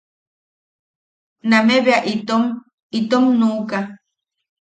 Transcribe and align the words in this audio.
Name 1.49 1.75
bea 1.85 1.99
itom... 2.13 2.43
itom 2.99 3.25
nuʼuka. 3.39 3.79